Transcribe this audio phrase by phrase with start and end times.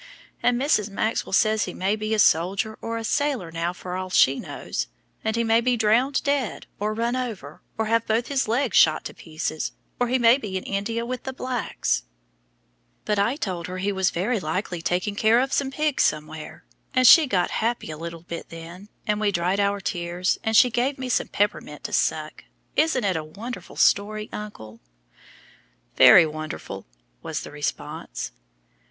[0.41, 0.89] And Mrs.
[0.89, 4.87] Maxwell says he may be a soldier or a sailor now for all she knows,
[5.23, 9.05] and he may be drownded dead, or run over, or have both his legs shot
[9.05, 12.01] to pieces, or he may be in India with the blacks;
[13.05, 16.65] but I told her he was very likely taking care of some pigs somewhere,
[16.95, 20.71] and she got happy a little bit then, and we dried our tears, and she
[20.71, 22.45] gave me some peppermint to suck.
[22.75, 24.79] Isn't it a wonderful story, uncle?"
[25.95, 26.87] "Very wonderful,"
[27.21, 28.31] was the response.